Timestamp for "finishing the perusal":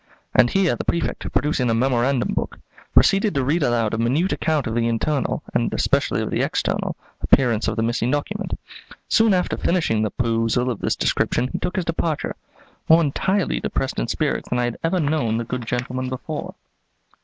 9.57-10.71